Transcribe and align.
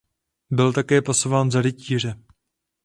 Byl 0.51 0.73
také 0.73 1.01
pasován 1.01 1.51
za 1.51 1.61
rytíře. 1.61 2.19